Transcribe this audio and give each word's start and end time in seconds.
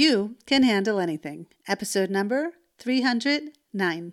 You 0.00 0.36
Can 0.46 0.62
Handle 0.62 0.98
Anything, 0.98 1.44
episode 1.68 2.08
number 2.08 2.52
309. 2.78 4.12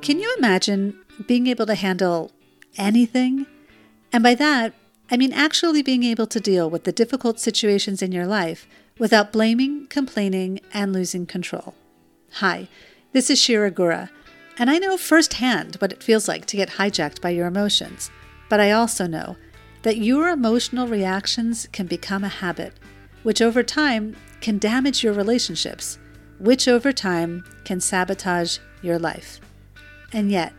Can 0.00 0.18
you 0.18 0.34
imagine 0.38 0.98
being 1.26 1.46
able 1.46 1.66
to 1.66 1.74
handle 1.74 2.32
anything? 2.78 3.44
And 4.10 4.22
by 4.22 4.34
that, 4.36 4.72
I 5.10 5.18
mean 5.18 5.34
actually 5.34 5.82
being 5.82 6.04
able 6.04 6.26
to 6.28 6.40
deal 6.40 6.70
with 6.70 6.84
the 6.84 6.92
difficult 6.92 7.38
situations 7.38 8.00
in 8.00 8.12
your 8.12 8.26
life 8.26 8.66
without 8.98 9.30
blaming, 9.30 9.86
complaining, 9.88 10.60
and 10.72 10.94
losing 10.94 11.26
control. 11.26 11.74
Hi, 12.36 12.68
this 13.12 13.28
is 13.28 13.38
Shira 13.38 13.70
Gura, 13.70 14.08
and 14.58 14.70
I 14.70 14.78
know 14.78 14.96
firsthand 14.96 15.74
what 15.80 15.92
it 15.92 16.02
feels 16.02 16.26
like 16.26 16.46
to 16.46 16.56
get 16.56 16.70
hijacked 16.70 17.20
by 17.20 17.28
your 17.28 17.46
emotions. 17.46 18.10
But 18.48 18.58
I 18.58 18.70
also 18.70 19.06
know 19.06 19.36
that 19.82 19.98
your 19.98 20.30
emotional 20.30 20.88
reactions 20.88 21.68
can 21.72 21.86
become 21.86 22.24
a 22.24 22.28
habit, 22.28 22.72
which 23.22 23.42
over 23.42 23.62
time 23.62 24.16
can 24.40 24.58
damage 24.58 25.02
your 25.02 25.12
relationships, 25.12 25.98
which 26.38 26.66
over 26.66 26.92
time 26.92 27.44
can 27.64 27.80
sabotage 27.80 28.58
your 28.82 28.98
life. 28.98 29.40
And 30.12 30.30
yet, 30.30 30.52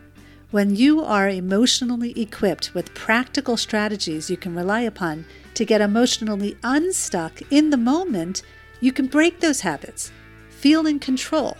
when 0.50 0.76
you 0.76 1.02
are 1.02 1.28
emotionally 1.28 2.18
equipped 2.20 2.74
with 2.74 2.94
practical 2.94 3.56
strategies 3.56 4.30
you 4.30 4.36
can 4.36 4.54
rely 4.54 4.82
upon 4.82 5.26
to 5.54 5.64
get 5.64 5.80
emotionally 5.80 6.56
unstuck 6.62 7.40
in 7.50 7.70
the 7.70 7.76
moment, 7.76 8.42
you 8.80 8.92
can 8.92 9.06
break 9.06 9.40
those 9.40 9.60
habits, 9.60 10.12
feel 10.50 10.86
in 10.86 10.98
control, 10.98 11.56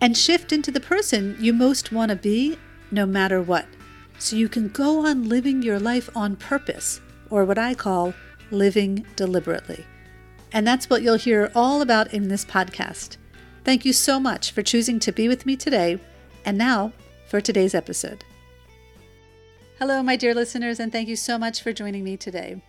and 0.00 0.16
shift 0.16 0.52
into 0.52 0.70
the 0.70 0.80
person 0.80 1.36
you 1.40 1.52
most 1.52 1.92
want 1.92 2.10
to 2.10 2.16
be 2.16 2.58
no 2.90 3.06
matter 3.06 3.40
what. 3.40 3.66
So 4.18 4.36
you 4.36 4.48
can 4.48 4.68
go 4.68 5.06
on 5.06 5.28
living 5.28 5.62
your 5.62 5.78
life 5.78 6.10
on 6.16 6.36
purpose, 6.36 7.00
or 7.30 7.44
what 7.44 7.58
I 7.58 7.74
call 7.74 8.14
living 8.50 9.06
deliberately. 9.16 9.84
And 10.54 10.64
that's 10.64 10.88
what 10.88 11.02
you'll 11.02 11.16
hear 11.16 11.50
all 11.52 11.82
about 11.82 12.14
in 12.14 12.28
this 12.28 12.44
podcast. 12.44 13.16
Thank 13.64 13.84
you 13.84 13.92
so 13.92 14.20
much 14.20 14.52
for 14.52 14.62
choosing 14.62 15.00
to 15.00 15.10
be 15.10 15.26
with 15.26 15.44
me 15.44 15.56
today. 15.56 15.98
And 16.44 16.56
now 16.56 16.92
for 17.26 17.40
today's 17.40 17.74
episode. 17.74 18.24
Hello, 19.80 20.00
my 20.00 20.14
dear 20.14 20.32
listeners, 20.32 20.78
and 20.78 20.92
thank 20.92 21.08
you 21.08 21.16
so 21.16 21.38
much 21.38 21.60
for 21.60 21.72
joining 21.72 22.04
me 22.04 22.16
today. 22.16 22.62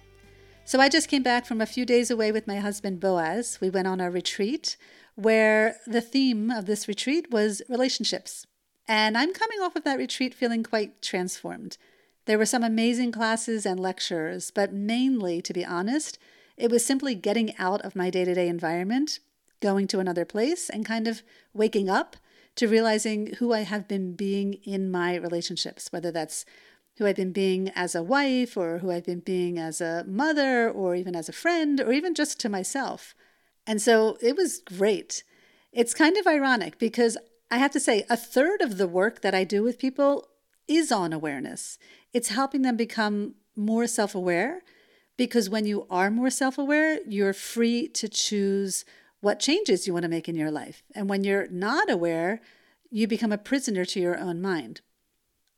So, 0.67 0.79
I 0.79 0.89
just 0.89 1.09
came 1.09 1.21
back 1.21 1.45
from 1.45 1.61
a 1.61 1.67
few 1.67 1.85
days 1.85 2.09
away 2.09 2.31
with 2.31 2.47
my 2.47 2.55
husband 2.55 2.99
Boaz. 2.99 3.59
We 3.61 3.69
went 3.69 3.85
on 3.85 4.01
a 4.01 4.09
retreat 4.09 4.77
where 5.13 5.75
the 5.85 6.01
theme 6.01 6.49
of 6.49 6.65
this 6.65 6.87
retreat 6.87 7.29
was 7.29 7.61
relationships. 7.69 8.47
And 8.87 9.15
I'm 9.15 9.31
coming 9.31 9.59
off 9.61 9.75
of 9.75 9.83
that 9.83 9.99
retreat 9.99 10.33
feeling 10.33 10.63
quite 10.63 11.03
transformed. 11.03 11.77
There 12.25 12.39
were 12.39 12.47
some 12.47 12.63
amazing 12.63 13.11
classes 13.11 13.63
and 13.63 13.79
lectures, 13.79 14.49
but 14.49 14.73
mainly, 14.73 15.39
to 15.43 15.53
be 15.53 15.63
honest, 15.63 16.17
it 16.57 16.71
was 16.71 16.85
simply 16.85 17.15
getting 17.15 17.55
out 17.57 17.81
of 17.81 17.95
my 17.95 18.09
day 18.09 18.25
to 18.25 18.33
day 18.33 18.47
environment, 18.47 19.19
going 19.61 19.87
to 19.87 19.99
another 19.99 20.25
place, 20.25 20.69
and 20.69 20.85
kind 20.85 21.07
of 21.07 21.21
waking 21.53 21.89
up 21.89 22.15
to 22.55 22.67
realizing 22.67 23.33
who 23.35 23.51
I 23.53 23.61
have 23.61 23.87
been 23.87 24.13
being 24.13 24.55
in 24.63 24.89
my 24.89 25.15
relationships, 25.15 25.91
whether 25.91 26.11
that's 26.11 26.45
who 26.97 27.05
I've 27.05 27.17
been 27.17 27.33
being 27.33 27.69
as 27.75 27.93
a 27.93 28.03
wife, 28.03 28.55
or 28.55 28.77
who 28.77 28.89
I've 28.89 29.05
been 29.05 29.19
being 29.19 29.59
as 29.59 29.81
a 29.81 30.05
mother, 30.07 30.69
or 30.69 30.95
even 30.95 31.15
as 31.15 31.27
a 31.27 31.33
friend, 31.33 31.81
or 31.81 31.91
even 31.91 32.15
just 32.15 32.39
to 32.39 32.49
myself. 32.49 33.13
And 33.67 33.81
so 33.81 34.17
it 34.21 34.37
was 34.37 34.59
great. 34.59 35.23
It's 35.73 35.93
kind 35.93 36.15
of 36.15 36.25
ironic 36.25 36.79
because 36.79 37.17
I 37.51 37.57
have 37.57 37.71
to 37.71 37.79
say, 37.79 38.05
a 38.09 38.15
third 38.15 38.61
of 38.61 38.77
the 38.77 38.87
work 38.87 39.21
that 39.21 39.35
I 39.35 39.43
do 39.43 39.61
with 39.61 39.77
people 39.77 40.29
is 40.67 40.91
on 40.91 41.11
awareness. 41.11 41.77
It's 42.13 42.29
helping 42.29 42.61
them 42.61 42.77
become 42.77 43.35
more 43.55 43.87
self 43.87 44.15
aware 44.15 44.61
because 45.17 45.49
when 45.49 45.65
you 45.65 45.85
are 45.89 46.11
more 46.11 46.29
self 46.29 46.57
aware, 46.57 46.99
you're 47.07 47.33
free 47.33 47.87
to 47.89 48.09
choose 48.09 48.85
what 49.21 49.39
changes 49.39 49.87
you 49.87 49.93
want 49.93 50.03
to 50.03 50.09
make 50.09 50.29
in 50.29 50.35
your 50.35 50.51
life. 50.51 50.83
And 50.93 51.09
when 51.09 51.23
you're 51.23 51.47
not 51.47 51.89
aware, 51.89 52.41
you 52.91 53.07
become 53.07 53.31
a 53.31 53.37
prisoner 53.37 53.85
to 53.85 53.99
your 53.99 54.17
own 54.17 54.41
mind. 54.41 54.81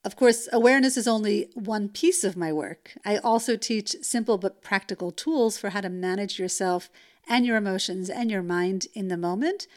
Of 0.04 0.16
course, 0.16 0.48
awareness 0.54 0.96
is 0.96 1.08
only 1.08 1.50
one 1.54 1.90
piece 1.90 2.24
of 2.24 2.38
my 2.38 2.54
work. 2.54 2.94
I 3.04 3.18
also 3.18 3.58
teach 3.58 3.96
simple 4.02 4.38
but 4.38 4.62
practical 4.62 5.12
tools 5.12 5.58
for 5.58 5.72
how 5.72 5.82
to 5.82 5.90
manage 5.90 6.40
yourself 6.40 6.90
and 7.28 7.46
your 7.46 7.58
emotions 7.58 8.10
and 8.10 8.32
your 8.32 8.42
mind 8.42 8.88
in 8.94 9.10
the 9.10 9.18
moment. 9.18 9.68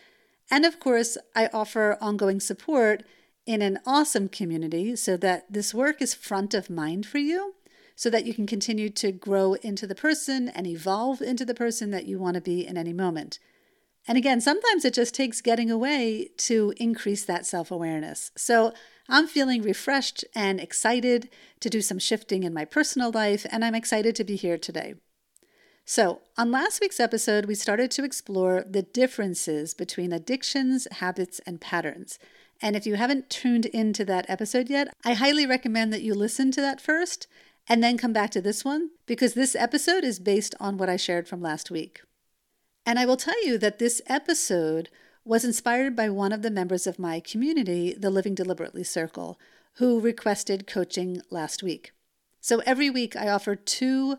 And 0.51 0.65
of 0.65 0.79
course, 0.79 1.19
I 1.35 1.49
offer 1.53 1.99
ongoing 2.01 2.39
support 2.39 3.03
in 3.45 3.63
an 3.63 3.81
awesome 3.85 4.29
community 4.29 4.95
so 4.95 5.17
that 5.17 5.53
this 5.53 5.75
work 5.75 6.01
is 6.01 6.15
front 6.15 6.55
of 6.55 6.71
mind 6.71 7.07
for 7.07 7.19
you, 7.19 7.55
so 8.01 8.09
that 8.09 8.25
you 8.25 8.33
can 8.33 8.47
continue 8.47 8.89
to 8.89 9.13
grow 9.13 9.53
into 9.57 9.87
the 9.87 9.95
person 9.95 10.49
and 10.49 10.67
evolve 10.67 11.21
into 11.21 11.45
the 11.45 11.53
person 11.53 11.91
that 11.91 12.07
you 12.07 12.19
want 12.19 12.35
to 12.35 12.41
be 12.41 12.67
in 12.67 12.79
any 12.79 12.95
moment. 12.95 13.39
And 14.09 14.17
again, 14.17 14.41
sometimes 14.41 14.87
it 14.87 14.95
just 14.95 15.15
takes 15.15 15.43
getting 15.43 15.71
away 15.71 16.31
to 16.39 16.73
increase 16.79 17.27
that 17.27 17.45
self 17.45 17.71
awareness. 17.71 18.31
So 18.39 18.73
I'm 19.11 19.27
feeling 19.27 19.61
refreshed 19.61 20.25
and 20.35 20.59
excited 20.59 21.29
to 21.61 21.69
do 21.69 21.83
some 21.83 21.99
shifting 21.99 22.43
in 22.43 22.55
my 22.55 22.65
personal 22.65 23.11
life, 23.11 23.45
and 23.51 23.63
I'm 23.63 23.75
excited 23.75 24.17
to 24.17 24.25
be 24.25 24.37
here 24.37 24.57
today. 24.57 24.95
So, 25.85 26.23
on 26.39 26.51
last 26.51 26.81
week's 26.81 27.01
episode, 27.01 27.45
we 27.45 27.55
started 27.55 27.91
to 27.91 28.05
explore 28.05 28.65
the 28.67 28.83
differences 28.83 29.75
between 29.75 30.11
addictions, 30.11 30.89
habits, 30.91 31.39
and 31.45 31.61
patterns. 31.61 32.19
And 32.63 32.77
if 32.77 32.87
you 32.87 32.95
haven't 32.95 33.29
tuned 33.29 33.67
into 33.67 34.07
that 34.07 34.25
episode 34.31 34.71
yet, 34.71 34.89
I 35.05 35.13
highly 35.13 35.45
recommend 35.45 35.93
that 35.93 36.03
you 36.03 36.15
listen 36.15 36.51
to 36.53 36.63
that 36.63 36.81
first 36.81 37.27
and 37.71 37.85
then 37.85 37.97
come 37.97 38.13
back 38.13 38.31
to 38.33 38.41
this 38.41 38.65
one 38.65 38.91
because 39.07 39.35
this 39.35 39.55
episode 39.55 40.03
is 40.03 40.19
based 40.19 40.57
on 40.59 40.77
what 40.77 40.89
I 40.89 40.97
shared 40.97 41.29
from 41.29 41.41
last 41.41 41.71
week. 41.71 42.03
And 42.85 42.99
I 42.99 43.07
will 43.07 43.17
tell 43.17 43.47
you 43.47 43.59
that 43.59 43.79
this 43.79 44.03
episode 44.09 44.89
was 45.25 45.45
inspired 45.45 45.95
by 45.95 46.09
one 46.09 46.33
of 46.33 46.43
the 46.43 46.51
members 46.51 46.89
of 46.89 46.99
my 46.99 47.21
community, 47.21 47.95
the 47.95 48.11
Living 48.11 48.35
Deliberately 48.35 48.83
Circle, 48.83 49.39
who 49.75 50.01
requested 50.01 50.67
coaching 50.67 51.23
last 51.31 51.63
week. 51.63 51.93
So 52.41 52.61
every 52.67 52.91
week 52.91 53.15
I 53.15 53.29
offer 53.29 53.55
two 53.55 54.17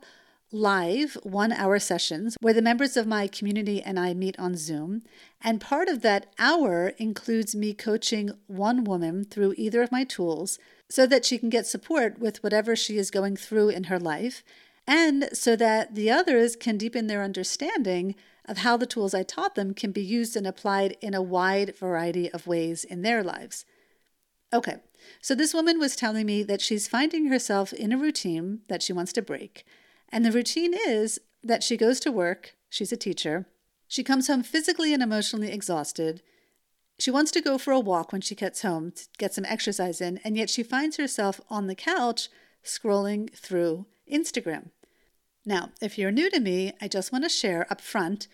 live 0.53 1.17
one 1.23 1.51
hour 1.51 1.79
sessions 1.79 2.37
where 2.39 2.53
the 2.53 2.61
members 2.61 2.95
of 2.95 3.07
my 3.07 3.27
community 3.27 3.81
and 3.81 3.99
I 3.99 4.13
meet 4.13 4.39
on 4.39 4.55
Zoom. 4.55 5.01
And 5.41 5.59
part 5.59 5.89
of 5.89 6.01
that 6.03 6.27
hour 6.39 6.93
includes 6.97 7.53
me 7.53 7.73
coaching 7.73 8.31
one 8.47 8.85
woman 8.85 9.25
through 9.25 9.55
either 9.57 9.81
of 9.81 9.91
my 9.91 10.05
tools 10.05 10.57
so 10.91 11.07
that 11.07 11.23
she 11.23 11.37
can 11.37 11.49
get 11.49 11.65
support 11.65 12.19
with 12.19 12.43
whatever 12.43 12.75
she 12.75 12.97
is 12.97 13.09
going 13.09 13.37
through 13.37 13.69
in 13.69 13.85
her 13.85 13.97
life, 13.97 14.43
and 14.85 15.29
so 15.31 15.55
that 15.55 15.95
the 15.95 16.11
others 16.11 16.57
can 16.57 16.77
deepen 16.77 17.07
their 17.07 17.23
understanding 17.23 18.13
of 18.45 18.57
how 18.57 18.75
the 18.75 18.85
tools 18.85 19.13
I 19.13 19.23
taught 19.23 19.55
them 19.55 19.73
can 19.73 19.93
be 19.93 20.01
used 20.01 20.35
and 20.35 20.45
applied 20.45 20.97
in 20.99 21.13
a 21.13 21.21
wide 21.21 21.77
variety 21.77 22.29
of 22.31 22.45
ways 22.45 22.83
in 22.83 23.03
their 23.03 23.23
lives. 23.23 23.63
Okay, 24.53 24.77
so 25.21 25.33
this 25.33 25.53
woman 25.53 25.79
was 25.79 25.95
telling 25.95 26.25
me 26.25 26.43
that 26.43 26.59
she's 26.59 26.89
finding 26.89 27.27
herself 27.27 27.71
in 27.71 27.93
a 27.93 27.97
routine 27.97 28.59
that 28.67 28.83
she 28.83 28.91
wants 28.91 29.13
to 29.13 29.21
break. 29.21 29.63
And 30.09 30.25
the 30.25 30.31
routine 30.31 30.73
is 30.73 31.21
that 31.41 31.63
she 31.63 31.77
goes 31.77 32.01
to 32.01 32.11
work, 32.11 32.57
she's 32.69 32.91
a 32.91 32.97
teacher, 32.97 33.45
she 33.87 34.03
comes 34.03 34.27
home 34.27 34.43
physically 34.43 34.93
and 34.93 35.01
emotionally 35.01 35.53
exhausted. 35.53 36.21
She 37.01 37.09
wants 37.09 37.31
to 37.31 37.41
go 37.41 37.57
for 37.57 37.71
a 37.71 37.79
walk 37.79 38.11
when 38.11 38.21
she 38.21 38.35
gets 38.35 38.61
home 38.61 38.91
to 38.91 39.07
get 39.17 39.33
some 39.33 39.45
exercise 39.45 40.01
in, 40.01 40.19
and 40.23 40.37
yet 40.37 40.51
she 40.51 40.61
finds 40.61 40.97
herself 40.97 41.41
on 41.49 41.65
the 41.65 41.73
couch 41.73 42.29
scrolling 42.63 43.35
through 43.35 43.87
Instagram. 44.07 44.69
Now, 45.43 45.71
if 45.81 45.97
you're 45.97 46.11
new 46.11 46.29
to 46.29 46.39
me, 46.39 46.73
I 46.79 46.87
just 46.87 47.11
want 47.11 47.23
to 47.23 47.29
share 47.29 47.65
up 47.71 47.81
front 47.81 48.27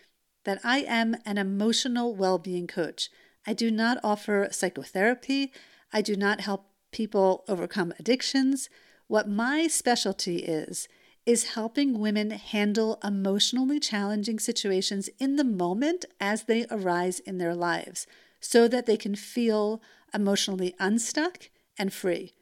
that 0.43 0.59
I 0.65 0.79
am 0.79 1.15
an 1.25 1.37
emotional 1.37 2.13
well 2.13 2.37
being 2.37 2.67
coach. 2.67 3.09
I 3.45 3.53
do 3.53 3.71
not 3.71 3.99
offer 4.03 4.49
psychotherapy, 4.51 5.53
I 5.93 6.01
do 6.01 6.17
not 6.17 6.41
help 6.41 6.65
people 6.91 7.45
overcome 7.47 7.93
addictions. 7.97 8.69
What 9.07 9.29
my 9.29 9.67
specialty 9.67 10.39
is, 10.39 10.89
is 11.25 11.53
helping 11.55 11.99
women 11.99 12.31
handle 12.31 12.99
emotionally 13.01 13.79
challenging 13.79 14.39
situations 14.39 15.09
in 15.19 15.37
the 15.37 15.45
moment 15.45 16.03
as 16.19 16.43
they 16.43 16.65
arise 16.69 17.21
in 17.21 17.37
their 17.37 17.55
lives 17.55 18.07
so 18.47 18.65
that 18.69 18.85
they 18.85 18.95
can 18.95 19.13
feel 19.13 19.81
emotionally 20.13 20.73
unstuck 20.79 21.49
and 21.77 21.91
free. 21.91 22.33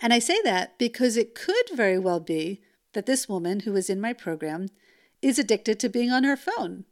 And 0.00 0.10
I 0.10 0.18
say 0.18 0.40
that 0.42 0.78
because 0.78 1.18
it 1.18 1.34
could 1.34 1.68
very 1.74 1.98
well 1.98 2.18
be 2.18 2.62
that 2.94 3.04
this 3.04 3.28
woman 3.28 3.60
who 3.60 3.76
is 3.76 3.90
in 3.90 4.00
my 4.00 4.14
program 4.14 4.68
is 5.20 5.38
addicted 5.38 5.78
to 5.80 5.90
being 5.90 6.10
on 6.10 6.24
her 6.24 6.36
phone. 6.36 6.86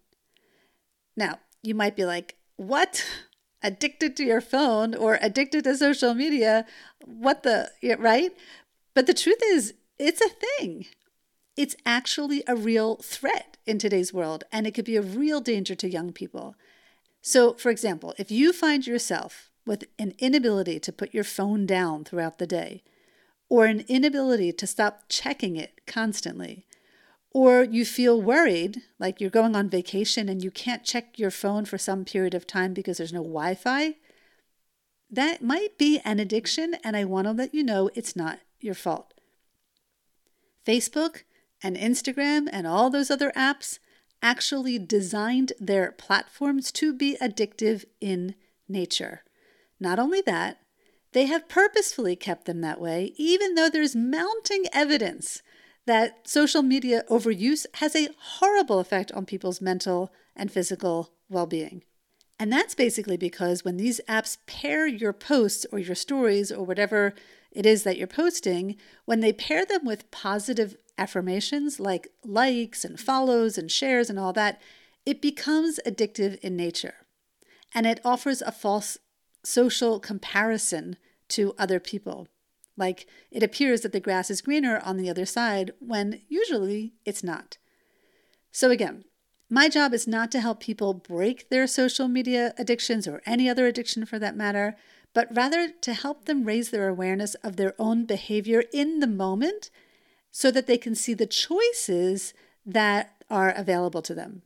Now, 1.16 1.38
you 1.62 1.74
might 1.74 1.96
be 1.96 2.04
like, 2.04 2.36
what? 2.56 3.04
Addicted 3.62 4.16
to 4.16 4.24
your 4.24 4.40
phone 4.40 4.94
or 4.94 5.18
addicted 5.20 5.64
to 5.64 5.76
social 5.76 6.14
media? 6.14 6.64
What 7.04 7.42
the, 7.42 7.68
right? 7.98 8.30
But 8.94 9.06
the 9.06 9.12
truth 9.12 9.42
is, 9.44 9.74
it's 9.98 10.22
a 10.22 10.30
thing. 10.30 10.86
It's 11.58 11.76
actually 11.84 12.42
a 12.46 12.56
real 12.56 12.96
threat 12.96 13.58
in 13.66 13.78
today's 13.78 14.14
world, 14.14 14.44
and 14.50 14.66
it 14.66 14.72
could 14.72 14.86
be 14.86 14.96
a 14.96 15.02
real 15.02 15.42
danger 15.42 15.74
to 15.74 15.90
young 15.90 16.10
people. 16.10 16.54
So, 17.22 17.54
for 17.54 17.70
example, 17.70 18.14
if 18.18 18.30
you 18.30 18.52
find 18.52 18.86
yourself 18.86 19.50
with 19.66 19.84
an 19.98 20.14
inability 20.18 20.80
to 20.80 20.92
put 20.92 21.14
your 21.14 21.24
phone 21.24 21.66
down 21.66 22.04
throughout 22.04 22.38
the 22.38 22.46
day, 22.46 22.82
or 23.48 23.66
an 23.66 23.84
inability 23.88 24.52
to 24.52 24.66
stop 24.66 25.02
checking 25.08 25.56
it 25.56 25.80
constantly, 25.86 26.66
or 27.32 27.62
you 27.62 27.84
feel 27.84 28.20
worried, 28.20 28.82
like 28.98 29.20
you're 29.20 29.30
going 29.30 29.54
on 29.54 29.68
vacation 29.68 30.28
and 30.28 30.42
you 30.42 30.50
can't 30.50 30.84
check 30.84 31.18
your 31.18 31.30
phone 31.30 31.64
for 31.64 31.78
some 31.78 32.04
period 32.04 32.34
of 32.34 32.46
time 32.46 32.72
because 32.72 32.98
there's 32.98 33.12
no 33.12 33.22
Wi 33.22 33.54
Fi, 33.54 33.96
that 35.10 35.42
might 35.42 35.76
be 35.76 36.00
an 36.04 36.20
addiction, 36.20 36.76
and 36.84 36.96
I 36.96 37.04
want 37.04 37.26
to 37.26 37.32
let 37.32 37.54
you 37.54 37.64
know 37.64 37.90
it's 37.94 38.16
not 38.16 38.38
your 38.60 38.74
fault. 38.74 39.12
Facebook 40.66 41.24
and 41.62 41.76
Instagram 41.76 42.48
and 42.52 42.66
all 42.66 42.90
those 42.90 43.10
other 43.10 43.32
apps 43.36 43.78
actually 44.22 44.78
designed 44.78 45.52
their 45.58 45.92
platforms 45.92 46.70
to 46.72 46.92
be 46.92 47.16
addictive 47.20 47.84
in 48.00 48.34
nature. 48.68 49.22
Not 49.78 49.98
only 49.98 50.20
that, 50.22 50.58
they 51.12 51.26
have 51.26 51.48
purposefully 51.48 52.16
kept 52.16 52.44
them 52.44 52.60
that 52.60 52.80
way, 52.80 53.12
even 53.16 53.54
though 53.54 53.68
there's 53.68 53.96
mounting 53.96 54.66
evidence 54.72 55.42
that 55.86 56.28
social 56.28 56.62
media 56.62 57.02
overuse 57.10 57.66
has 57.74 57.96
a 57.96 58.10
horrible 58.18 58.78
effect 58.78 59.10
on 59.12 59.26
people's 59.26 59.60
mental 59.60 60.12
and 60.36 60.52
physical 60.52 61.12
well 61.28 61.46
being. 61.46 61.82
And 62.38 62.52
that's 62.52 62.74
basically 62.74 63.16
because 63.16 63.64
when 63.64 63.76
these 63.76 64.00
apps 64.08 64.38
pair 64.46 64.86
your 64.86 65.12
posts 65.12 65.66
or 65.72 65.78
your 65.78 65.94
stories 65.94 66.50
or 66.50 66.64
whatever 66.64 67.12
it 67.50 67.66
is 67.66 67.82
that 67.82 67.98
you're 67.98 68.06
posting, 68.06 68.76
when 69.04 69.20
they 69.20 69.32
pair 69.32 69.66
them 69.66 69.84
with 69.84 70.10
positive 70.10 70.76
affirmations 71.00 71.80
like 71.80 72.08
likes 72.24 72.84
and 72.84 73.00
follows 73.00 73.58
and 73.58 73.72
shares 73.72 74.10
and 74.10 74.18
all 74.18 74.32
that, 74.34 74.60
it 75.06 75.22
becomes 75.22 75.80
addictive 75.86 76.38
in 76.40 76.56
nature. 76.56 76.94
And 77.74 77.86
it 77.86 78.00
offers 78.04 78.42
a 78.42 78.52
false 78.52 78.98
social 79.42 79.98
comparison 79.98 80.96
to 81.28 81.54
other 81.58 81.80
people. 81.80 82.28
Like 82.76 83.06
it 83.30 83.42
appears 83.42 83.80
that 83.80 83.92
the 83.92 84.00
grass 84.00 84.30
is 84.30 84.42
greener 84.42 84.80
on 84.84 84.96
the 84.96 85.08
other 85.10 85.26
side 85.26 85.72
when 85.80 86.20
usually 86.28 86.92
it's 87.04 87.24
not. 87.24 87.56
So, 88.52 88.70
again, 88.70 89.04
my 89.48 89.68
job 89.68 89.92
is 89.94 90.06
not 90.06 90.30
to 90.32 90.40
help 90.40 90.60
people 90.60 90.94
break 90.94 91.48
their 91.48 91.66
social 91.66 92.08
media 92.08 92.54
addictions 92.58 93.08
or 93.08 93.22
any 93.26 93.48
other 93.48 93.66
addiction 93.66 94.06
for 94.06 94.18
that 94.18 94.36
matter, 94.36 94.76
but 95.12 95.34
rather 95.34 95.70
to 95.80 95.94
help 95.94 96.24
them 96.26 96.44
raise 96.44 96.70
their 96.70 96.88
awareness 96.88 97.34
of 97.36 97.56
their 97.56 97.74
own 97.78 98.04
behavior 98.04 98.64
in 98.72 99.00
the 99.00 99.06
moment 99.06 99.70
so 100.30 100.50
that 100.50 100.66
they 100.66 100.78
can 100.78 100.94
see 100.94 101.14
the 101.14 101.26
choices 101.26 102.34
that 102.64 103.24
are 103.28 103.50
available 103.50 104.02
to 104.02 104.14
them. 104.14 104.42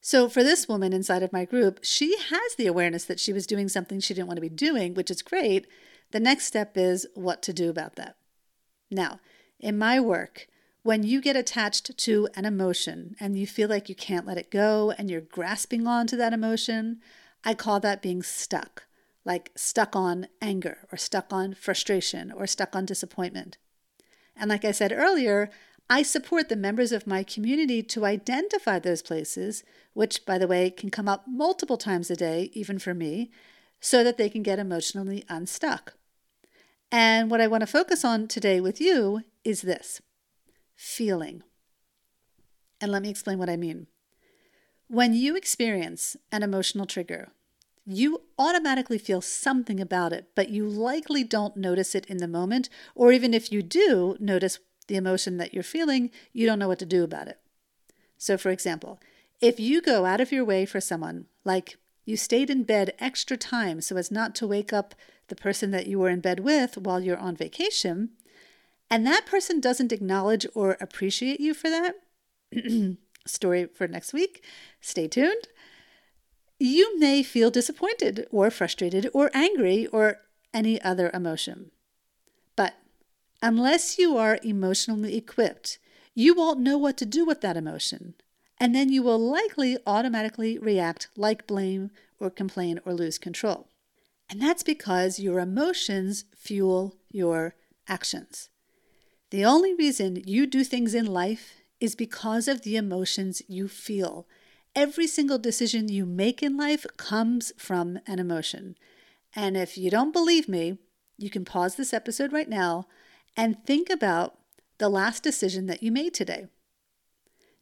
So, 0.00 0.28
for 0.28 0.42
this 0.42 0.68
woman 0.68 0.92
inside 0.92 1.22
of 1.22 1.32
my 1.32 1.44
group, 1.44 1.78
she 1.82 2.16
has 2.18 2.56
the 2.56 2.66
awareness 2.66 3.04
that 3.04 3.20
she 3.20 3.32
was 3.32 3.46
doing 3.46 3.68
something 3.68 4.00
she 4.00 4.14
didn't 4.14 4.26
want 4.26 4.38
to 4.38 4.42
be 4.42 4.48
doing, 4.48 4.94
which 4.94 5.12
is 5.12 5.22
great. 5.22 5.68
The 6.10 6.18
next 6.18 6.46
step 6.46 6.76
is 6.76 7.06
what 7.14 7.40
to 7.42 7.52
do 7.52 7.70
about 7.70 7.94
that. 7.96 8.16
Now, 8.90 9.20
in 9.60 9.78
my 9.78 10.00
work, 10.00 10.48
when 10.82 11.04
you 11.04 11.20
get 11.20 11.36
attached 11.36 11.96
to 11.96 12.28
an 12.34 12.44
emotion 12.44 13.14
and 13.20 13.38
you 13.38 13.46
feel 13.46 13.68
like 13.68 13.88
you 13.88 13.94
can't 13.94 14.26
let 14.26 14.38
it 14.38 14.50
go 14.50 14.92
and 14.98 15.08
you're 15.08 15.20
grasping 15.20 15.86
on 15.86 16.08
to 16.08 16.16
that 16.16 16.32
emotion, 16.32 17.00
I 17.44 17.54
call 17.54 17.78
that 17.80 18.02
being 18.02 18.22
stuck, 18.24 18.86
like 19.24 19.52
stuck 19.54 19.94
on 19.94 20.26
anger 20.40 20.78
or 20.90 20.98
stuck 20.98 21.32
on 21.32 21.54
frustration 21.54 22.32
or 22.32 22.48
stuck 22.48 22.74
on 22.74 22.84
disappointment. 22.84 23.58
And 24.36 24.50
like 24.50 24.64
I 24.64 24.72
said 24.72 24.92
earlier, 24.92 25.50
I 25.90 26.02
support 26.02 26.48
the 26.48 26.56
members 26.56 26.92
of 26.92 27.06
my 27.06 27.22
community 27.22 27.82
to 27.82 28.06
identify 28.06 28.78
those 28.78 29.02
places, 29.02 29.62
which, 29.92 30.24
by 30.24 30.38
the 30.38 30.46
way, 30.46 30.70
can 30.70 30.90
come 30.90 31.08
up 31.08 31.24
multiple 31.26 31.76
times 31.76 32.10
a 32.10 32.16
day, 32.16 32.50
even 32.54 32.78
for 32.78 32.94
me, 32.94 33.30
so 33.80 34.02
that 34.02 34.16
they 34.16 34.30
can 34.30 34.42
get 34.42 34.58
emotionally 34.58 35.24
unstuck. 35.28 35.94
And 36.90 37.30
what 37.30 37.40
I 37.40 37.46
want 37.46 37.62
to 37.62 37.66
focus 37.66 38.04
on 38.04 38.28
today 38.28 38.60
with 38.60 38.80
you 38.80 39.22
is 39.44 39.62
this 39.62 40.00
feeling. 40.74 41.42
And 42.80 42.90
let 42.90 43.02
me 43.02 43.10
explain 43.10 43.38
what 43.38 43.50
I 43.50 43.56
mean. 43.56 43.86
When 44.88 45.14
you 45.14 45.36
experience 45.36 46.16
an 46.30 46.42
emotional 46.42 46.86
trigger, 46.86 47.32
you 47.84 48.22
automatically 48.38 48.98
feel 48.98 49.20
something 49.20 49.80
about 49.80 50.12
it, 50.12 50.28
but 50.34 50.50
you 50.50 50.66
likely 50.66 51.24
don't 51.24 51.56
notice 51.56 51.94
it 51.94 52.06
in 52.06 52.18
the 52.18 52.28
moment, 52.28 52.68
or 52.94 53.12
even 53.12 53.34
if 53.34 53.50
you 53.50 53.62
do 53.62 54.16
notice 54.20 54.58
the 54.86 54.96
emotion 54.96 55.36
that 55.38 55.52
you're 55.52 55.62
feeling, 55.62 56.10
you 56.32 56.46
don't 56.46 56.58
know 56.58 56.68
what 56.68 56.78
to 56.78 56.86
do 56.86 57.02
about 57.02 57.28
it. 57.28 57.38
So, 58.18 58.38
for 58.38 58.50
example, 58.50 59.00
if 59.40 59.58
you 59.58 59.80
go 59.82 60.04
out 60.04 60.20
of 60.20 60.30
your 60.30 60.44
way 60.44 60.64
for 60.64 60.80
someone, 60.80 61.26
like 61.44 61.76
you 62.04 62.16
stayed 62.16 62.50
in 62.50 62.62
bed 62.62 62.94
extra 62.98 63.36
time 63.36 63.80
so 63.80 63.96
as 63.96 64.10
not 64.10 64.34
to 64.36 64.46
wake 64.46 64.72
up 64.72 64.94
the 65.28 65.36
person 65.36 65.70
that 65.72 65.86
you 65.86 65.98
were 65.98 66.08
in 66.08 66.20
bed 66.20 66.40
with 66.40 66.78
while 66.78 67.00
you're 67.00 67.18
on 67.18 67.36
vacation, 67.36 68.10
and 68.90 69.06
that 69.06 69.26
person 69.26 69.60
doesn't 69.60 69.92
acknowledge 69.92 70.46
or 70.54 70.76
appreciate 70.80 71.40
you 71.40 71.54
for 71.54 71.70
that, 71.70 71.94
story 73.26 73.66
for 73.66 73.88
next 73.88 74.12
week, 74.12 74.44
stay 74.80 75.08
tuned. 75.08 75.48
You 76.62 76.98
may 76.98 77.22
feel 77.22 77.50
disappointed 77.50 78.26
or 78.30 78.50
frustrated 78.50 79.10
or 79.12 79.30
angry 79.34 79.86
or 79.88 80.18
any 80.54 80.80
other 80.82 81.10
emotion. 81.12 81.72
But 82.54 82.74
Unless 83.42 83.98
you 83.98 84.16
are 84.16 84.38
emotionally 84.44 85.16
equipped, 85.16 85.78
you 86.14 86.32
won't 86.32 86.60
know 86.60 86.78
what 86.78 86.96
to 86.98 87.04
do 87.04 87.24
with 87.24 87.40
that 87.40 87.56
emotion. 87.56 88.14
And 88.58 88.72
then 88.72 88.92
you 88.92 89.02
will 89.02 89.18
likely 89.18 89.76
automatically 89.84 90.58
react 90.58 91.08
like 91.16 91.48
blame 91.48 91.90
or 92.20 92.30
complain 92.30 92.78
or 92.84 92.94
lose 92.94 93.18
control. 93.18 93.66
And 94.30 94.40
that's 94.40 94.62
because 94.62 95.18
your 95.18 95.40
emotions 95.40 96.24
fuel 96.36 96.94
your 97.10 97.56
actions. 97.88 98.48
The 99.30 99.44
only 99.44 99.74
reason 99.74 100.22
you 100.24 100.46
do 100.46 100.62
things 100.62 100.94
in 100.94 101.06
life 101.06 101.54
is 101.80 101.96
because 101.96 102.46
of 102.46 102.62
the 102.62 102.76
emotions 102.76 103.42
you 103.48 103.66
feel. 103.66 104.28
Every 104.74 105.06
single 105.06 105.38
decision 105.38 105.88
you 105.88 106.06
make 106.06 106.42
in 106.42 106.56
life 106.56 106.86
comes 106.96 107.52
from 107.58 107.98
an 108.06 108.18
emotion. 108.18 108.76
And 109.36 109.56
if 109.56 109.76
you 109.76 109.90
don't 109.90 110.12
believe 110.12 110.48
me, 110.48 110.78
you 111.18 111.28
can 111.28 111.44
pause 111.44 111.76
this 111.76 111.92
episode 111.92 112.32
right 112.32 112.48
now 112.48 112.86
and 113.36 113.64
think 113.64 113.90
about 113.90 114.38
the 114.78 114.88
last 114.88 115.22
decision 115.22 115.66
that 115.66 115.82
you 115.82 115.92
made 115.92 116.14
today. 116.14 116.46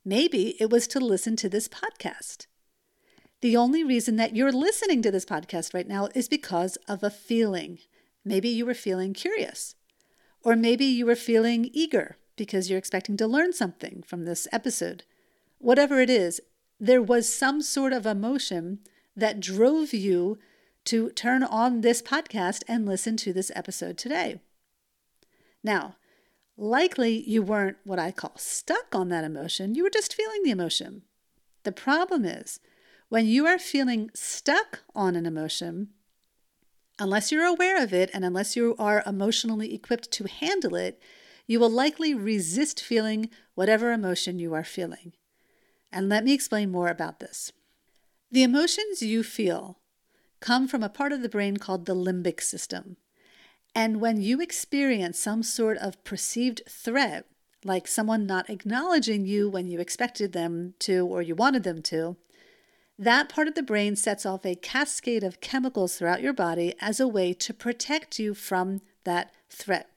Maybe 0.05 0.57
it 0.61 0.71
was 0.71 0.87
to 0.89 1.01
listen 1.01 1.37
to 1.37 1.49
this 1.49 1.69
podcast. 1.69 2.47
The 3.41 3.57
only 3.57 3.83
reason 3.83 4.17
that 4.17 4.37
you're 4.37 4.53
listening 4.53 5.03
to 5.03 5.11
this 5.11 5.25
podcast 5.25 5.75
right 5.75 5.89
now 5.89 6.09
is 6.15 6.29
because 6.29 6.77
of 6.89 7.03
a 7.03 7.11
feeling. 7.11 7.79
Maybe 8.25 8.49
you 8.49 8.65
were 8.67 8.75
feeling 8.75 9.15
curious, 9.15 9.75
or 10.43 10.57
maybe 10.57 10.85
you 10.85 11.07
were 11.07 11.17
feeling 11.17 11.71
eager 11.73 12.19
because 12.37 12.71
you're 12.71 12.79
expecting 12.79 13.17
to 13.17 13.27
learn 13.27 13.53
something 13.53 14.03
from 14.07 14.25
this 14.25 14.47
episode. 14.53 15.05
Whatever 15.59 16.01
it 16.01 16.11
is, 16.11 16.41
there 16.81 17.03
was 17.03 17.32
some 17.32 17.61
sort 17.61 17.93
of 17.93 18.06
emotion 18.06 18.79
that 19.15 19.38
drove 19.38 19.93
you 19.93 20.38
to 20.87 21.11
turn 21.11 21.43
on 21.43 21.83
this 21.83 22.00
podcast 22.00 22.62
and 22.66 22.87
listen 22.87 23.16
to 23.19 23.35
this 23.35 23.52
episode 23.54 23.99
today. 23.99 24.40
Now, 25.62 25.97
likely 26.57 27.23
you 27.28 27.43
weren't 27.43 27.76
what 27.85 27.99
I 27.99 28.12
call 28.12 28.33
stuck 28.37 28.95
on 28.95 29.11
that 29.11 29.25
emotion, 29.25 29.75
you 29.75 29.83
were 29.83 29.90
just 29.90 30.14
feeling 30.14 30.43
the 30.43 30.50
emotion. 30.50 31.02
The 31.64 31.73
problem 31.73 32.25
is 32.25 32.61
when 33.11 33.26
you 33.26 33.47
are 33.47 33.59
feeling 33.59 34.11
stuck 34.14 34.81
on 34.95 35.16
an 35.16 35.26
emotion, 35.26 35.88
unless 36.99 37.31
you're 37.31 37.45
aware 37.45 37.83
of 37.83 37.93
it 37.93 38.11
and 38.14 38.25
unless 38.25 38.57
you 38.57 38.75
are 38.78 39.02
emotionally 39.04 39.75
equipped 39.75 40.11
to 40.12 40.25
handle 40.25 40.75
it, 40.75 40.99
you 41.47 41.61
will 41.61 41.71
likely 41.71 42.14
resist 42.14 42.81
feeling 42.81 43.28
whatever 43.54 43.93
emotion 43.93 44.38
you 44.38 44.54
are 44.54 44.64
feeling. 44.64 45.12
And 45.92 46.09
let 46.09 46.25
me 46.25 46.32
explain 46.32 46.70
more 46.70 46.88
about 46.88 47.20
this. 47.20 47.52
The 48.30 48.42
emotions 48.42 49.02
you 49.02 49.23
feel 49.23 49.78
come 50.40 50.68
from 50.68 50.82
a 50.82 50.88
part 50.88 51.12
of 51.12 51.23
the 51.23 51.28
brain 51.28 51.56
called 51.56 51.87
the 51.87 51.94
limbic 51.94 52.40
system. 52.40 52.97
And 53.75 54.00
when 54.00 54.20
you 54.20 54.40
experience 54.40 55.18
some 55.18 55.42
sort 55.42 55.78
of 55.78 56.02
perceived 56.04 56.62
threat, 56.68 57.26
like 57.64 57.87
someone 57.87 58.26
not 58.26 58.49
acknowledging 58.49 59.26
you 59.26 59.49
when 59.49 59.68
you 59.68 59.80
expected 59.80 60.32
them 60.32 60.75
to 60.80 61.06
or 61.06 61.23
you 61.23 61.35
wanted 61.35 61.62
them 61.62 61.82
to, 61.82 62.16
that 62.99 63.28
part 63.28 63.49
of 63.49 63.54
the 63.54 63.62
brain 63.62 63.97
sets 63.97 64.26
off 64.26 64.44
a 64.44 64.54
cascade 64.54 65.25
of 65.25 65.40
chemicals 65.40 65.97
throughout 65.97 66.23
your 66.23 66.32
body 66.32 66.75
as 66.80 67.00
a 67.00 67.09
way 67.09 67.32
to 67.32 67.54
protect 67.54 68.18
you 68.18 68.35
from 68.35 68.80
that 69.04 69.32
threat. 69.49 69.90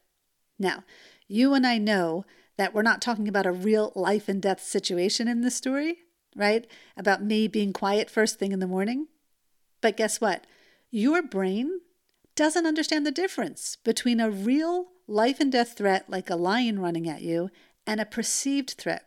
Now, 0.58 0.84
you 1.28 1.54
and 1.54 1.66
I 1.66 1.78
know 1.78 2.26
that 2.58 2.74
we're 2.74 2.82
not 2.82 3.02
talking 3.02 3.28
about 3.28 3.46
a 3.46 3.52
real 3.52 3.92
life 3.96 4.30
and 4.30 4.42
death 4.42 4.62
situation 4.62 5.28
in 5.28 5.42
this 5.42 5.56
story, 5.56 6.00
right? 6.36 6.68
About 6.96 7.24
me 7.24 7.48
being 7.48 7.74
quiet 7.74 8.10
first 8.10 8.40
thing 8.40 8.52
in 8.52 8.60
the 8.60 8.68
morning. 8.68 9.08
But 9.82 9.98
guess 9.98 10.22
what? 10.22 10.46
Your 10.92 11.22
brain 11.22 11.82
doesn't 12.36 12.66
understand 12.66 13.06
the 13.06 13.12
difference 13.12 13.78
between 13.84 14.20
a 14.20 14.30
real 14.30 14.88
life 15.08 15.40
and 15.40 15.52
death 15.52 15.78
threat 15.78 16.10
like 16.10 16.30
a 16.30 16.36
lion 16.36 16.80
running 16.80 17.08
at 17.10 17.22
you 17.22 17.50
and 17.86 18.00
a 18.00 18.06
perceived 18.06 18.72
threat. 18.72 19.06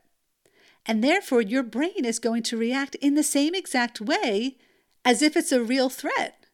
And 0.84 1.02
therefore, 1.02 1.40
your 1.40 1.62
brain 1.62 2.04
is 2.04 2.18
going 2.18 2.42
to 2.44 2.56
react 2.56 2.94
in 2.96 3.14
the 3.14 3.22
same 3.22 3.54
exact 3.54 4.00
way 4.00 4.56
as 5.04 5.22
if 5.22 5.36
it's 5.36 5.52
a 5.52 5.62
real 5.62 5.88
threat. 5.88 6.46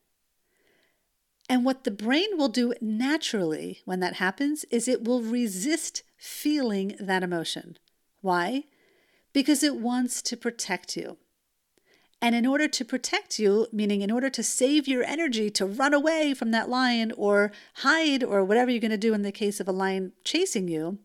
And 1.49 1.65
what 1.65 1.85
the 1.85 1.91
brain 1.91 2.39
will 2.39 2.49
do 2.49 2.73
naturally 2.81 3.83
when 3.85 4.01
that 4.01 4.15
happens 4.15 4.65
is 4.71 4.89
it 4.89 5.05
will 5.05 5.21
resist 5.21 6.03
feeling 6.23 6.95
that 7.01 7.25
emotion. 7.25 7.77
Why? 8.21 8.67
Because 9.33 9.65
it 9.65 9.75
wants 9.77 10.23
to 10.23 10.37
protect 10.37 10.97
you. 10.97 11.17
And 12.21 12.37
in 12.37 12.47
order 12.47 12.69
to 12.69 12.85
protect 12.85 13.41
you, 13.41 13.67
meaning 13.73 14.03
in 14.03 14.11
order 14.13 14.31
to 14.31 14.43
save 14.45 14.87
your 14.87 15.03
energy 15.03 15.51
to 15.51 15.67
run 15.67 15.93
away 15.93 16.33
from 16.33 16.53
that 16.53 16.69
lion 16.69 17.13
or 17.17 17.51
hide 17.79 18.23
or 18.23 18.45
whatever 18.45 18.71
you're 18.71 18.79
going 18.79 18.93
to 18.93 18.97
do 18.97 19.15
in 19.15 19.23
the 19.23 19.33
case 19.33 19.59
of 19.59 19.67
a 19.67 19.73
lion 19.73 20.13
chasing 20.23 20.69
you, 20.69 21.01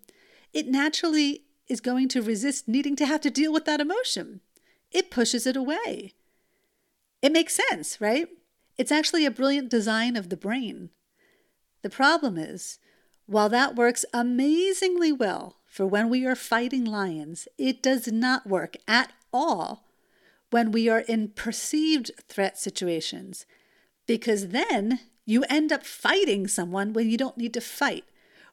it 0.53 0.67
naturally 0.67 1.45
is 1.67 1.81
going 1.81 2.09
to 2.09 2.21
resist 2.21 2.67
needing 2.67 2.95
to 2.97 3.07
have 3.07 3.21
to 3.21 3.31
deal 3.31 3.51
with 3.51 3.65
that 3.65 3.81
emotion. 3.81 4.41
It 4.91 5.09
pushes 5.09 5.47
it 5.47 5.57
away. 5.57 6.13
It 7.23 7.31
makes 7.31 7.59
sense, 7.71 7.99
right? 7.99 8.27
It's 8.77 8.91
actually 8.91 9.25
a 9.25 9.31
brilliant 9.31 9.69
design 9.69 10.15
of 10.15 10.29
the 10.29 10.37
brain. 10.37 10.91
The 11.81 11.89
problem 11.89 12.37
is, 12.37 12.77
while 13.27 13.49
that 13.49 13.75
works 13.75 14.05
amazingly 14.13 15.11
well 15.11 15.57
for 15.65 15.85
when 15.85 16.09
we 16.09 16.25
are 16.25 16.35
fighting 16.35 16.85
lions, 16.85 17.47
it 17.57 17.83
does 17.83 18.07
not 18.07 18.47
work 18.47 18.75
at 18.87 19.11
all 19.31 19.85
when 20.49 20.71
we 20.71 20.89
are 20.89 21.01
in 21.01 21.27
perceived 21.29 22.09
threat 22.27 22.57
situations, 22.57 23.45
because 24.07 24.47
then 24.47 25.01
you 25.25 25.43
end 25.49 25.73
up 25.73 25.85
fighting 25.85 26.47
someone 26.47 26.93
when 26.93 27.09
you 27.09 27.17
don't 27.17 27.37
need 27.37 27.53
to 27.53 27.61
fight, 27.61 28.05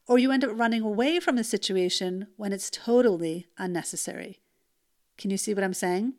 or 0.08 0.18
you 0.18 0.32
end 0.32 0.44
up 0.44 0.50
running 0.52 0.82
away 0.82 1.20
from 1.20 1.38
a 1.38 1.44
situation 1.44 2.26
when 2.36 2.52
it's 2.52 2.68
totally 2.68 3.46
unnecessary. 3.56 4.40
Can 5.16 5.30
you 5.30 5.36
see 5.36 5.54
what 5.54 5.62
I'm 5.62 5.72
saying? 5.72 6.14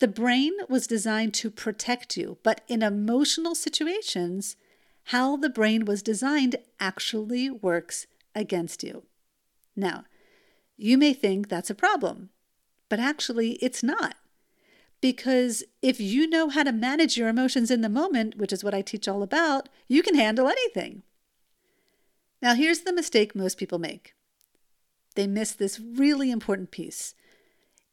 The 0.00 0.08
brain 0.08 0.52
was 0.68 0.88
designed 0.88 1.32
to 1.34 1.50
protect 1.50 2.16
you, 2.16 2.38
but 2.42 2.62
in 2.68 2.82
emotional 2.82 3.54
situations, 3.54 4.56
how 5.06 5.36
the 5.36 5.50
brain 5.50 5.84
was 5.84 6.02
designed 6.02 6.56
actually 6.80 7.48
works 7.48 8.06
against 8.34 8.82
you. 8.82 9.04
Now, 9.76 10.04
you 10.76 10.98
may 10.98 11.12
think 11.12 11.48
that's 11.48 11.70
a 11.70 11.74
problem. 11.74 12.30
But 12.88 13.00
actually, 13.00 13.52
it's 13.54 13.82
not. 13.82 14.16
Because 15.00 15.64
if 15.82 16.00
you 16.00 16.28
know 16.28 16.48
how 16.48 16.62
to 16.62 16.72
manage 16.72 17.16
your 17.16 17.28
emotions 17.28 17.70
in 17.70 17.82
the 17.82 17.88
moment, 17.88 18.36
which 18.36 18.52
is 18.52 18.64
what 18.64 18.74
I 18.74 18.82
teach 18.82 19.06
all 19.06 19.22
about, 19.22 19.68
you 19.88 20.02
can 20.02 20.14
handle 20.14 20.48
anything. 20.48 21.02
Now, 22.40 22.54
here's 22.54 22.80
the 22.80 22.92
mistake 22.92 23.34
most 23.34 23.58
people 23.58 23.78
make 23.78 24.14
they 25.14 25.26
miss 25.26 25.52
this 25.52 25.80
really 25.80 26.30
important 26.30 26.70
piece. 26.70 27.14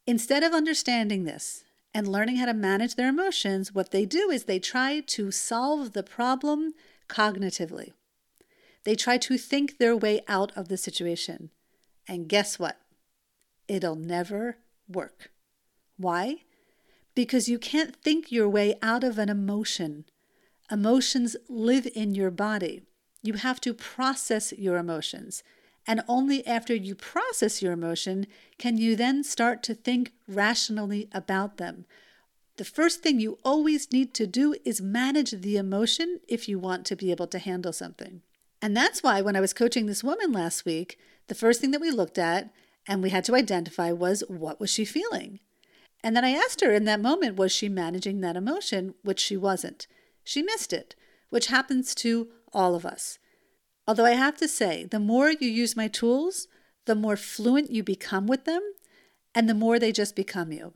Instead 0.06 0.44
of 0.44 0.52
understanding 0.52 1.24
this 1.24 1.64
and 1.94 2.08
learning 2.08 2.36
how 2.36 2.46
to 2.46 2.54
manage 2.54 2.96
their 2.96 3.08
emotions, 3.08 3.74
what 3.74 3.92
they 3.92 4.06
do 4.06 4.30
is 4.30 4.44
they 4.44 4.60
try 4.60 5.00
to 5.00 5.32
solve 5.32 5.94
the 5.94 6.04
problem 6.04 6.74
cognitively. 7.14 7.94
They 8.84 8.96
try 8.96 9.18
to 9.20 9.38
think 9.38 9.78
their 9.78 9.96
way 9.96 10.22
out 10.28 10.52
of 10.58 10.68
the 10.68 10.78
situation. 10.78 11.52
And 12.08 12.28
guess 12.28 12.60
what? 12.60 12.80
It'll 13.68 13.96
never 13.96 14.58
work. 14.88 15.32
Why? 15.98 16.38
Because 17.16 17.48
you 17.48 17.60
can't 17.60 17.96
think 17.96 18.32
your 18.32 18.50
way 18.50 18.76
out 18.82 19.04
of 19.04 19.18
an 19.18 19.30
emotion. 19.30 20.06
Emotions 20.72 21.36
live 21.48 21.88
in 21.94 22.16
your 22.16 22.32
body. 22.32 22.82
You 23.22 23.34
have 23.36 23.62
to 23.62 23.74
process 23.74 24.52
your 24.54 24.78
emotions. 24.78 25.44
And 25.86 26.02
only 26.08 26.46
after 26.48 26.74
you 26.74 26.96
process 26.96 27.62
your 27.62 27.74
emotion 27.74 28.26
can 28.58 28.78
you 28.78 28.96
then 28.96 29.24
start 29.24 29.64
to 29.64 29.74
think 29.74 30.12
rationally 30.28 31.10
about 31.14 31.58
them. 31.58 31.86
The 32.58 32.66
first 32.66 33.02
thing 33.02 33.20
you 33.20 33.40
always 33.44 33.92
need 33.92 34.14
to 34.14 34.28
do 34.28 34.54
is 34.64 34.80
manage 34.80 35.32
the 35.32 35.58
emotion 35.58 36.20
if 36.28 36.48
you 36.48 36.60
want 36.60 36.86
to 36.86 36.96
be 36.96 37.10
able 37.10 37.26
to 37.28 37.40
handle 37.40 37.74
something. 37.74 38.22
And 38.62 38.78
that's 38.78 39.02
why 39.02 39.22
when 39.22 39.36
I 39.36 39.42
was 39.42 39.54
coaching 39.54 39.88
this 39.88 40.04
woman 40.04 40.32
last 40.32 40.64
week, 40.64 41.00
the 41.28 41.36
first 41.36 41.60
thing 41.60 41.72
that 41.72 41.82
we 41.82 41.90
looked 41.90 42.20
at 42.20 42.54
and 42.88 43.02
we 43.02 43.10
had 43.10 43.24
to 43.26 43.36
identify 43.36 43.92
was 43.92 44.24
what 44.28 44.60
was 44.60 44.70
she 44.70 44.86
feeling? 44.86 45.40
And 46.04 46.16
then 46.16 46.24
I 46.24 46.32
asked 46.32 46.62
her 46.62 46.72
in 46.72 46.84
that 46.86 47.02
moment, 47.02 47.38
was 47.38 47.52
she 47.52 47.70
managing 47.70 48.22
that 48.22 48.36
emotion, 48.36 48.94
which 49.04 49.20
she 49.20 49.36
wasn't. 49.36 49.88
She 50.24 50.44
missed 50.44 50.74
it, 50.74 50.96
which 51.30 51.48
happens 51.48 51.96
to 51.96 52.28
all 52.54 52.76
of 52.76 52.86
us. 52.86 53.18
Although 53.88 54.06
I 54.06 54.12
have 54.12 54.38
to 54.38 54.48
say, 54.48 54.86
the 54.86 55.00
more 55.00 55.32
you 55.32 55.50
use 55.50 55.76
my 55.76 55.88
tools, 55.88 56.48
the 56.86 56.96
more 56.96 57.18
fluent 57.18 57.72
you 57.72 57.84
become 57.84 58.28
with 58.28 58.46
them, 58.46 58.62
and 59.34 59.50
the 59.50 59.56
more 59.56 59.80
they 59.80 59.92
just 59.92 60.16
become 60.16 60.52
you. 60.52 60.74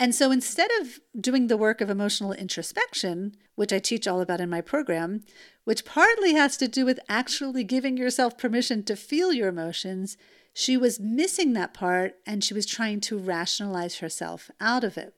And 0.00 0.14
so 0.14 0.30
instead 0.30 0.70
of 0.80 0.98
doing 1.20 1.48
the 1.48 1.58
work 1.58 1.82
of 1.82 1.90
emotional 1.90 2.32
introspection, 2.32 3.36
which 3.54 3.70
I 3.70 3.78
teach 3.78 4.08
all 4.08 4.22
about 4.22 4.40
in 4.40 4.48
my 4.48 4.62
program, 4.62 5.24
which 5.64 5.84
partly 5.84 6.32
has 6.32 6.56
to 6.56 6.66
do 6.66 6.86
with 6.86 6.98
actually 7.06 7.64
giving 7.64 7.98
yourself 7.98 8.38
permission 8.38 8.82
to 8.84 8.96
feel 8.96 9.30
your 9.30 9.48
emotions, 9.48 10.16
she 10.54 10.74
was 10.78 10.98
missing 10.98 11.52
that 11.52 11.74
part 11.74 12.14
and 12.24 12.42
she 12.42 12.54
was 12.54 12.64
trying 12.64 13.00
to 13.02 13.18
rationalize 13.18 13.98
herself 13.98 14.50
out 14.58 14.84
of 14.84 14.96
it. 14.96 15.14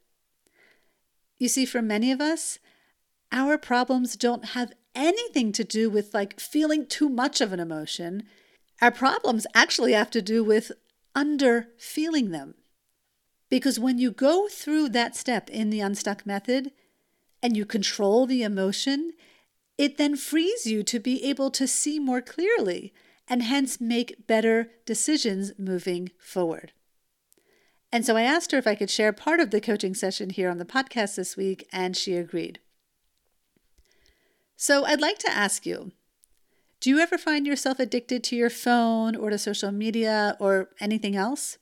You 1.38 1.46
see, 1.46 1.64
for 1.64 1.80
many 1.80 2.10
of 2.10 2.20
us, 2.20 2.58
our 3.30 3.58
problems 3.58 4.16
don't 4.16 4.46
have 4.46 4.72
anything 4.96 5.52
to 5.52 5.62
do 5.62 5.90
with 5.90 6.12
like 6.12 6.40
feeling 6.40 6.86
too 6.86 7.08
much 7.08 7.40
of 7.40 7.52
an 7.52 7.60
emotion. 7.60 8.24
Our 8.80 8.90
problems 8.90 9.46
actually 9.54 9.92
have 9.92 10.10
to 10.10 10.20
do 10.20 10.42
with 10.42 10.72
under 11.14 11.68
feeling 11.78 12.32
them. 12.32 12.56
Because 13.52 13.78
when 13.78 13.98
you 13.98 14.10
go 14.10 14.48
through 14.48 14.88
that 14.88 15.14
step 15.14 15.50
in 15.50 15.68
the 15.68 15.80
unstuck 15.80 16.24
method 16.24 16.72
and 17.42 17.54
you 17.54 17.66
control 17.66 18.24
the 18.24 18.42
emotion, 18.42 19.12
it 19.76 19.98
then 19.98 20.16
frees 20.16 20.64
you 20.64 20.82
to 20.84 20.98
be 20.98 21.22
able 21.22 21.50
to 21.50 21.66
see 21.66 21.98
more 21.98 22.22
clearly 22.22 22.94
and 23.28 23.42
hence 23.42 23.78
make 23.78 24.26
better 24.26 24.70
decisions 24.86 25.52
moving 25.58 26.12
forward. 26.18 26.72
And 27.92 28.06
so 28.06 28.16
I 28.16 28.22
asked 28.22 28.52
her 28.52 28.58
if 28.58 28.66
I 28.66 28.74
could 28.74 28.88
share 28.88 29.12
part 29.12 29.38
of 29.38 29.50
the 29.50 29.60
coaching 29.60 29.94
session 29.94 30.30
here 30.30 30.48
on 30.48 30.56
the 30.56 30.64
podcast 30.64 31.16
this 31.16 31.36
week, 31.36 31.68
and 31.70 31.94
she 31.94 32.16
agreed. 32.16 32.58
So 34.56 34.86
I'd 34.86 35.02
like 35.02 35.18
to 35.18 35.30
ask 35.30 35.66
you 35.66 35.92
do 36.80 36.88
you 36.88 37.00
ever 37.00 37.18
find 37.18 37.46
yourself 37.46 37.78
addicted 37.78 38.24
to 38.24 38.34
your 38.34 38.48
phone 38.48 39.14
or 39.14 39.28
to 39.28 39.36
social 39.36 39.72
media 39.72 40.38
or 40.40 40.70
anything 40.80 41.14
else? 41.16 41.58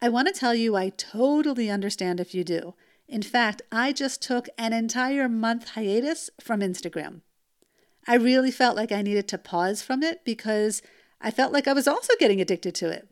I 0.00 0.08
want 0.10 0.28
to 0.28 0.38
tell 0.38 0.54
you 0.54 0.76
I 0.76 0.90
totally 0.90 1.70
understand 1.70 2.20
if 2.20 2.34
you 2.34 2.44
do. 2.44 2.74
In 3.08 3.22
fact, 3.22 3.62
I 3.72 3.92
just 3.92 4.20
took 4.20 4.48
an 4.58 4.72
entire 4.72 5.28
month 5.28 5.70
hiatus 5.70 6.28
from 6.40 6.60
Instagram. 6.60 7.22
I 8.06 8.16
really 8.16 8.50
felt 8.50 8.76
like 8.76 8.92
I 8.92 9.02
needed 9.02 9.26
to 9.28 9.38
pause 9.38 9.82
from 9.82 10.02
it 10.02 10.24
because 10.24 10.82
I 11.20 11.30
felt 11.30 11.52
like 11.52 11.66
I 11.66 11.72
was 11.72 11.88
also 11.88 12.12
getting 12.18 12.40
addicted 12.40 12.74
to 12.76 12.90
it. 12.90 13.08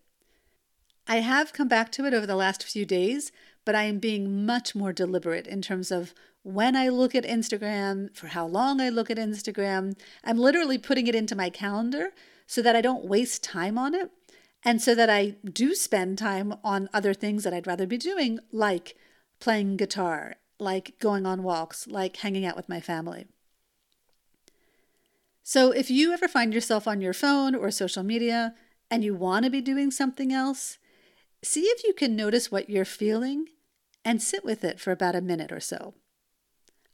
I 1.06 1.16
have 1.16 1.52
come 1.52 1.68
back 1.68 1.90
to 1.92 2.06
it 2.06 2.14
over 2.14 2.26
the 2.26 2.36
last 2.36 2.62
few 2.62 2.84
days, 2.84 3.32
but 3.64 3.74
I 3.74 3.84
am 3.84 3.98
being 3.98 4.44
much 4.44 4.74
more 4.74 4.92
deliberate 4.92 5.46
in 5.46 5.62
terms 5.62 5.90
of 5.90 6.14
when 6.42 6.76
I 6.76 6.88
look 6.88 7.14
at 7.14 7.24
Instagram, 7.24 8.14
for 8.14 8.28
how 8.28 8.46
long 8.46 8.80
I 8.80 8.90
look 8.90 9.10
at 9.10 9.16
Instagram. 9.16 9.98
I'm 10.22 10.38
literally 10.38 10.76
putting 10.76 11.06
it 11.06 11.14
into 11.14 11.34
my 11.34 11.48
calendar 11.50 12.10
so 12.46 12.60
that 12.60 12.76
I 12.76 12.82
don't 12.82 13.06
waste 13.06 13.42
time 13.42 13.78
on 13.78 13.94
it 13.94 14.10
and 14.64 14.80
so 14.80 14.94
that 14.94 15.10
I 15.10 15.36
do 15.44 15.74
spend 15.74 16.16
time 16.16 16.54
on 16.64 16.88
other 16.92 17.12
things 17.12 17.44
that 17.44 17.52
I'd 17.52 17.66
rather 17.66 17.86
be 17.86 17.98
doing, 17.98 18.38
like 18.50 18.96
playing 19.38 19.76
guitar, 19.76 20.36
like 20.58 20.98
going 20.98 21.26
on 21.26 21.42
walks, 21.42 21.86
like 21.86 22.16
hanging 22.16 22.46
out 22.46 22.56
with 22.56 22.68
my 22.68 22.80
family. 22.80 23.26
So 25.42 25.70
if 25.70 25.90
you 25.90 26.12
ever 26.12 26.26
find 26.26 26.54
yourself 26.54 26.88
on 26.88 27.02
your 27.02 27.12
phone 27.12 27.54
or 27.54 27.70
social 27.70 28.02
media 28.02 28.54
and 28.90 29.04
you 29.04 29.14
want 29.14 29.44
to 29.44 29.50
be 29.50 29.60
doing 29.60 29.90
something 29.90 30.32
else, 30.32 30.78
see 31.42 31.64
if 31.64 31.84
you 31.84 31.92
can 31.92 32.16
notice 32.16 32.50
what 32.50 32.70
you're 32.70 32.86
feeling 32.86 33.48
and 34.02 34.22
sit 34.22 34.44
with 34.44 34.64
it 34.64 34.80
for 34.80 34.90
about 34.90 35.14
a 35.14 35.20
minute 35.20 35.52
or 35.52 35.60
so. 35.60 35.92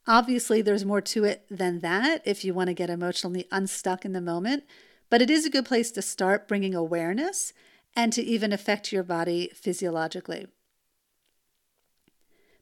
Obviously, 0.09 0.61
there's 0.61 0.85
more 0.85 1.00
to 1.03 1.23
it 1.25 1.45
than 1.49 1.81
that 1.81 2.23
if 2.25 2.45
you 2.45 2.53
want 2.53 2.67
to 2.67 2.75
get 2.75 2.91
emotionally 2.91 3.47
unstuck 3.53 4.05
in 4.05 4.12
the 4.12 4.21
moment, 4.21 4.65
but 5.11 5.21
it 5.21 5.29
is 5.29 5.45
a 5.45 5.50
good 5.50 5.67
place 5.67 5.90
to 5.90 6.02
start 6.02 6.49
bringing 6.49 6.75
awareness 6.75 7.52
and 7.95 8.12
to 8.12 8.23
even 8.23 8.52
affect 8.52 8.93
your 8.93 9.02
body 9.02 9.50
physiologically. 9.55 10.47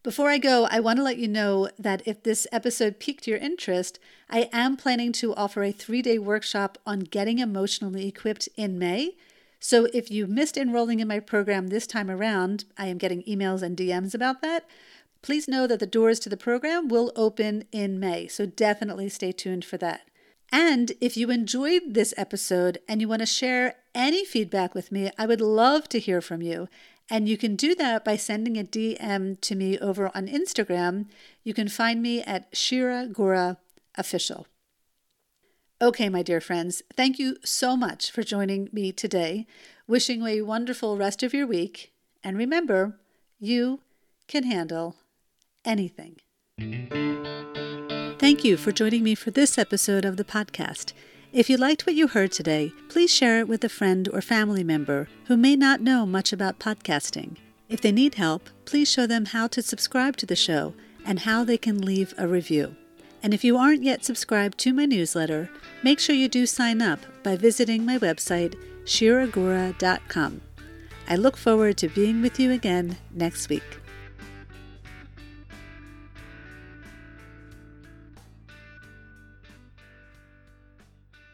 Before 0.02 0.30
I 0.30 0.38
go, 0.38 0.66
I 0.70 0.80
want 0.80 0.96
to 0.98 1.02
let 1.02 1.18
you 1.18 1.28
know 1.28 1.68
that 1.78 2.02
if 2.06 2.22
this 2.22 2.46
episode 2.50 2.98
piqued 2.98 3.26
your 3.26 3.36
interest, 3.36 3.98
I 4.30 4.48
am 4.52 4.76
planning 4.76 5.12
to 5.12 5.34
offer 5.34 5.62
a 5.62 5.72
three 5.72 6.02
day 6.02 6.18
workshop 6.18 6.78
on 6.86 7.00
getting 7.00 7.40
emotionally 7.40 8.08
equipped 8.08 8.48
in 8.56 8.78
May. 8.78 9.16
So 9.60 9.88
if 9.92 10.10
you 10.10 10.26
missed 10.26 10.56
enrolling 10.56 11.00
in 11.00 11.08
my 11.08 11.20
program 11.20 11.66
this 11.66 11.86
time 11.86 12.10
around, 12.10 12.64
I 12.78 12.86
am 12.86 12.96
getting 12.96 13.22
emails 13.24 13.60
and 13.60 13.76
DMs 13.76 14.14
about 14.14 14.40
that. 14.40 14.66
Please 15.20 15.48
know 15.48 15.66
that 15.66 15.80
the 15.80 15.86
doors 15.86 16.20
to 16.20 16.28
the 16.28 16.36
program 16.36 16.88
will 16.88 17.12
open 17.16 17.64
in 17.72 17.98
May, 17.98 18.28
so 18.28 18.46
definitely 18.46 19.08
stay 19.08 19.32
tuned 19.32 19.64
for 19.64 19.76
that. 19.78 20.02
And 20.50 20.92
if 21.00 21.16
you 21.16 21.30
enjoyed 21.30 21.94
this 21.94 22.14
episode 22.16 22.78
and 22.88 23.00
you 23.00 23.08
want 23.08 23.20
to 23.20 23.26
share 23.26 23.76
any 23.94 24.24
feedback 24.24 24.74
with 24.74 24.90
me, 24.90 25.10
I 25.18 25.26
would 25.26 25.40
love 25.40 25.88
to 25.90 25.98
hear 25.98 26.20
from 26.20 26.40
you. 26.40 26.68
And 27.10 27.28
you 27.28 27.36
can 27.36 27.56
do 27.56 27.74
that 27.74 28.04
by 28.04 28.16
sending 28.16 28.58
a 28.58 28.64
DM 28.64 29.40
to 29.40 29.54
me 29.54 29.78
over 29.78 30.10
on 30.14 30.26
Instagram. 30.26 31.06
You 31.42 31.54
can 31.54 31.68
find 31.68 32.02
me 32.02 32.22
at 32.22 32.48
Shira 32.52 33.06
Gura 33.10 33.56
Official. 33.96 34.46
Okay, 35.80 36.08
my 36.08 36.22
dear 36.22 36.40
friends, 36.40 36.82
thank 36.96 37.18
you 37.18 37.36
so 37.44 37.76
much 37.76 38.10
for 38.10 38.22
joining 38.22 38.68
me 38.72 38.90
today. 38.90 39.46
Wishing 39.86 40.20
you 40.20 40.26
a 40.26 40.42
wonderful 40.42 40.96
rest 40.96 41.22
of 41.22 41.32
your 41.32 41.46
week. 41.46 41.92
And 42.24 42.36
remember, 42.36 42.98
you 43.38 43.80
can 44.26 44.44
handle 44.44 44.96
anything. 45.64 46.16
Thank 48.18 48.42
you 48.42 48.56
for 48.56 48.72
joining 48.72 49.04
me 49.04 49.14
for 49.14 49.30
this 49.30 49.56
episode 49.58 50.04
of 50.04 50.16
the 50.16 50.24
podcast. 50.24 50.92
If 51.32 51.48
you 51.48 51.56
liked 51.56 51.86
what 51.86 51.94
you 51.94 52.08
heard 52.08 52.32
today, 52.32 52.72
please 52.88 53.14
share 53.14 53.38
it 53.38 53.46
with 53.46 53.62
a 53.62 53.68
friend 53.68 54.08
or 54.12 54.20
family 54.20 54.64
member 54.64 55.08
who 55.26 55.36
may 55.36 55.54
not 55.54 55.80
know 55.80 56.04
much 56.04 56.32
about 56.32 56.58
podcasting. 56.58 57.36
If 57.68 57.80
they 57.80 57.92
need 57.92 58.16
help, 58.16 58.50
please 58.64 58.90
show 58.90 59.06
them 59.06 59.26
how 59.26 59.46
to 59.46 59.62
subscribe 59.62 60.16
to 60.16 60.26
the 60.26 60.34
show 60.34 60.74
and 61.06 61.20
how 61.20 61.44
they 61.44 61.56
can 61.56 61.80
leave 61.80 62.12
a 62.18 62.26
review. 62.26 62.74
And 63.22 63.32
if 63.32 63.44
you 63.44 63.56
aren't 63.56 63.84
yet 63.84 64.04
subscribed 64.04 64.58
to 64.58 64.72
my 64.72 64.84
newsletter, 64.84 65.48
make 65.84 66.00
sure 66.00 66.16
you 66.16 66.28
do 66.28 66.44
sign 66.44 66.82
up 66.82 66.98
by 67.22 67.36
visiting 67.36 67.86
my 67.86 67.98
website, 67.98 68.56
shiragura.com. 68.84 70.40
I 71.08 71.14
look 71.14 71.36
forward 71.36 71.76
to 71.78 71.88
being 71.88 72.20
with 72.20 72.40
you 72.40 72.50
again 72.50 72.96
next 73.12 73.48
week. 73.48 73.78